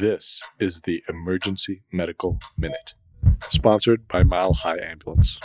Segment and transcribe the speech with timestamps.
[0.00, 2.94] This is the Emergency Medical Minute,
[3.48, 5.38] sponsored by Mile High Ambulance.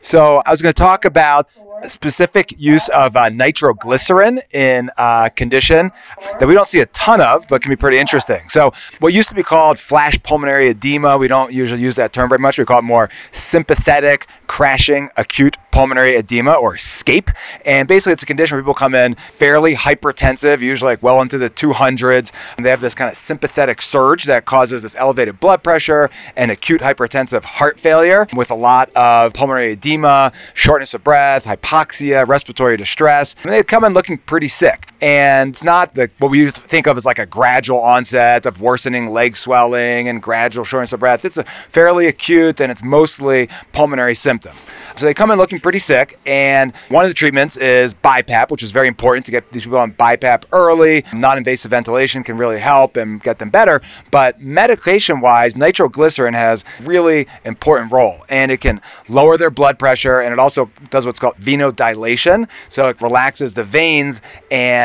[0.00, 1.50] So I was going to talk about
[1.88, 5.90] specific use of uh, nitroglycerin in a condition
[6.38, 8.48] that we don't see a ton of, but can be pretty interesting.
[8.48, 12.28] So what used to be called flash pulmonary edema, we don't usually use that term
[12.28, 12.58] very much.
[12.58, 17.30] We call it more sympathetic crashing acute pulmonary edema or SCAPE.
[17.64, 21.38] And basically, it's a condition where people come in fairly hypertensive, usually like well into
[21.38, 22.32] the 200s.
[22.56, 26.50] And they have this kind of sympathetic surge that causes this elevated blood pressure and
[26.50, 32.76] acute hypertensive heart failure with a lot of pulmonary edema, shortness of breath, hypoxia, respiratory
[32.76, 33.34] distress.
[33.42, 34.88] And they come in looking pretty sick.
[35.02, 39.10] And it's not the, what we think of as like a gradual onset of worsening
[39.10, 41.24] leg swelling and gradual shortness of breath.
[41.24, 44.64] It's fairly acute and it's mostly pulmonary symptoms.
[44.96, 46.20] So they come in looking pretty sick.
[46.24, 49.78] And one of the treatments is BiPAP, which is very important to get these people
[49.78, 51.04] on BiPAP early.
[51.12, 53.80] Non invasive ventilation can really help and get them better.
[54.12, 60.20] But medication wise, nitroglycerin has really important role and it can lower their blood pressure
[60.20, 62.48] and it also does what's called venodilation.
[62.68, 64.22] So it relaxes the veins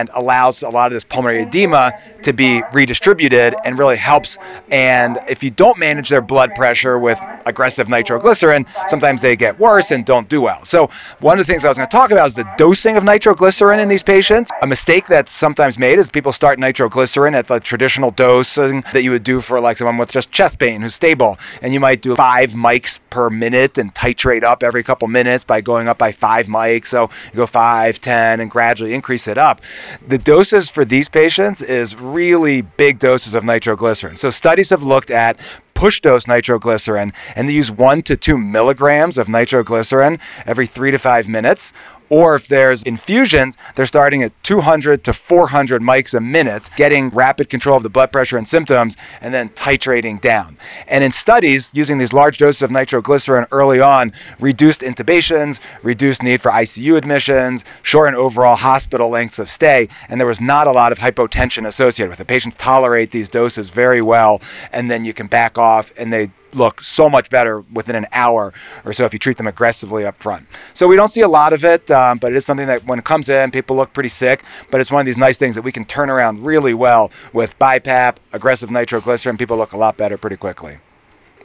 [0.08, 4.38] and allows a lot of this pulmonary edema to be redistributed and really helps.
[4.72, 9.92] And if you don't manage their blood pressure with aggressive nitroglycerin, sometimes they get worse
[9.92, 10.66] and don't do well.
[10.66, 13.04] So, one of the things I was going to talk about is the dosing of
[13.04, 14.52] nitroglycerin in these patients.
[14.62, 19.12] A mistake that's sometimes made is people start nitroglycerin at the traditional dosing that you
[19.12, 21.38] would do for like someone with just chest pain who's stable.
[21.62, 25.62] And you might do five mics per minute and titrate up every couple minutes by
[25.62, 26.88] going up by five mics.
[26.88, 29.62] So, you go five, ten, and gradually increase it up.
[30.06, 34.18] The doses for these patients is really big doses of nitroglycerin.
[34.18, 35.40] So, studies have looked at
[35.74, 40.98] push dose nitroglycerin and they use one to two milligrams of nitroglycerin every three to
[40.98, 41.72] five minutes.
[42.10, 47.50] Or if there's infusions, they're starting at 200 to 400 mics a minute, getting rapid
[47.50, 50.58] control of the blood pressure and symptoms, and then titrating down.
[50.88, 56.42] And in studies, using these large doses of nitroglycerin early on reduced intubations, reduced need
[56.42, 60.92] for ICU admissions, shortened overall hospital lengths of stay, and there was not a lot
[60.92, 62.28] of hypotension associated with it.
[62.28, 64.42] Patients tolerate these doses very well,
[64.72, 68.54] and then you can back off and they look so much better within an hour
[68.86, 70.48] or so if you treat them aggressively up front.
[70.74, 73.00] So we don't see a lot of it, um, but it is something that when
[73.00, 74.44] it comes in, people look pretty sick.
[74.72, 77.58] But it's one of these nice things that we can turn around really well with
[77.60, 79.38] BiPAP, aggressive nitroglycerin.
[79.38, 80.80] People look a lot better pretty quickly.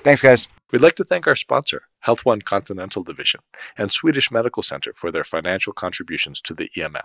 [0.03, 0.49] Thanks, guys.
[0.73, 3.41] We'd like to thank our sponsor, Health One Continental Division,
[3.77, 7.05] and Swedish Medical Center for their financial contributions to the EMM.